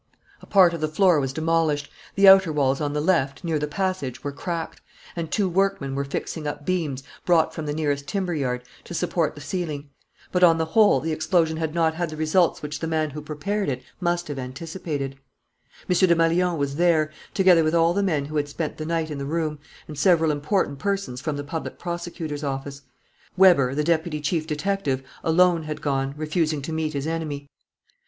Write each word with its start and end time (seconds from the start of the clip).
A 0.41 0.47
part 0.47 0.73
of 0.73 0.81
the 0.81 0.87
floor 0.87 1.19
was 1.19 1.31
demolished. 1.31 1.87
The 2.15 2.27
outer 2.27 2.51
walls 2.51 2.81
on 2.81 2.93
the 2.93 2.99
left, 3.01 3.43
near 3.43 3.59
the 3.59 3.67
passage, 3.67 4.23
were 4.23 4.31
cracked; 4.31 4.81
and 5.15 5.29
two 5.31 5.47
workmen 5.47 5.93
were 5.93 6.03
fixing 6.05 6.47
up 6.47 6.65
beams, 6.65 7.03
brought 7.23 7.53
from 7.53 7.67
the 7.67 7.73
nearest 7.73 8.07
timber 8.07 8.33
yard, 8.33 8.63
to 8.85 8.95
support 8.95 9.35
the 9.35 9.41
ceiling. 9.41 9.91
But, 10.31 10.43
on 10.43 10.57
the 10.57 10.65
whole, 10.73 11.01
the 11.01 11.11
explosion 11.11 11.57
had 11.57 11.75
not 11.75 11.93
had 11.93 12.09
the 12.09 12.15
results 12.17 12.63
which 12.63 12.79
the 12.79 12.87
man 12.87 13.11
who 13.11 13.21
prepared 13.21 13.69
it 13.69 13.83
must 13.99 14.27
have 14.27 14.39
anticipated. 14.39 15.19
M. 15.87 15.95
Desmalions 15.95 16.57
was 16.57 16.77
there, 16.77 17.11
together 17.35 17.63
with 17.63 17.75
all 17.75 17.93
the 17.93 18.01
men 18.01 18.25
who 18.25 18.37
had 18.37 18.49
spent 18.49 18.77
the 18.77 18.87
night 18.87 19.11
in 19.11 19.19
the 19.19 19.25
room 19.25 19.59
and 19.87 19.95
several 19.99 20.31
important 20.31 20.79
persons 20.79 21.21
from 21.21 21.37
the 21.37 21.43
public 21.43 21.77
prosecutor's 21.77 22.43
office. 22.43 22.81
Weber, 23.37 23.75
the 23.75 23.83
deputy 23.83 24.19
chief 24.19 24.47
detective, 24.47 25.03
alone 25.23 25.61
had 25.65 25.79
gone, 25.79 26.15
refusing 26.17 26.63
to 26.63 26.73
meet 26.73 26.93
his 26.93 27.05
enemy. 27.05 27.49